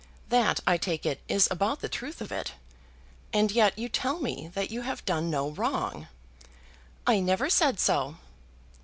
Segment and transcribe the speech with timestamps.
[0.29, 2.53] That, I take it, is about the truth of it,
[3.31, 6.07] and yet you tell me that you have done no wrong."
[7.05, 8.15] "I never said so."